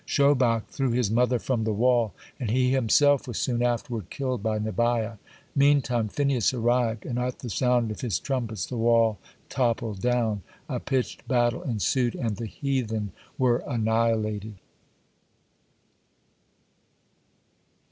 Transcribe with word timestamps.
Shobach 0.07 0.63
threw 0.67 0.89
his 0.93 1.11
mother 1.11 1.37
from 1.37 1.63
the 1.63 1.71
wall, 1.73 2.15
and 2.39 2.49
he 2.49 2.71
himself 2.71 3.27
was 3.27 3.37
soon 3.37 3.61
afterward 3.61 4.09
killed 4.09 4.41
by 4.41 4.57
Nabiah. 4.57 5.17
Meantime 5.55 6.07
Phinehas 6.07 6.55
arrived, 6.55 7.05
and, 7.05 7.19
at 7.19 7.37
the 7.37 7.51
sound 7.51 7.91
of 7.91 8.01
his 8.01 8.17
trumpets, 8.17 8.65
the 8.65 8.77
wall 8.77 9.19
toppled 9.47 10.01
down. 10.01 10.41
A 10.67 10.79
pitched 10.79 11.27
battle 11.27 11.61
ensued, 11.61 12.15
and 12.15 12.37
the 12.37 12.47
heathen 12.47 13.11
were 13.37 13.61
annihilated. 13.67 14.55